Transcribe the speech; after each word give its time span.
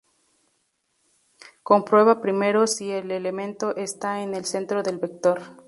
Comprueba 1.61 2.21
primero 2.23 2.65
si 2.65 2.89
el 2.89 3.11
elemento 3.11 3.75
está 3.75 4.23
en 4.23 4.33
el 4.33 4.45
centro 4.45 4.81
del 4.81 4.97
vector. 4.97 5.39